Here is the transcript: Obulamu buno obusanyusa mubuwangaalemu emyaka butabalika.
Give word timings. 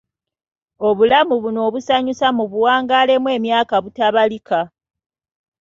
Obulamu 0.87 1.33
buno 1.43 1.59
obusanyusa 1.67 2.27
mubuwangaalemu 2.37 3.27
emyaka 3.37 3.75
butabalika. 3.83 4.59